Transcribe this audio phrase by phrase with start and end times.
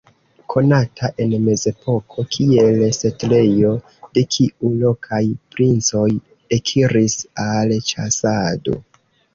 [0.51, 3.75] Konata en mezepoko kiel setlejo,
[4.19, 5.23] de kiu lokaj
[5.55, 6.09] princoj
[6.61, 8.81] ekiris al ĉasado.